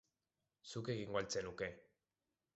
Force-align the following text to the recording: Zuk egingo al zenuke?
Zuk 0.71 0.89
egingo 0.95 1.21
al 1.21 1.29
zenuke? 1.37 1.71